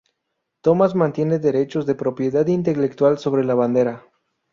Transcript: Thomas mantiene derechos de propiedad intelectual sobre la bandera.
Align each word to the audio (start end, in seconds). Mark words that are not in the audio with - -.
Thomas 0.63 0.95
mantiene 0.95 1.37
derechos 1.37 1.85
de 1.85 1.93
propiedad 1.93 2.47
intelectual 2.47 3.19
sobre 3.19 3.45
la 3.45 3.53
bandera. 3.53 4.03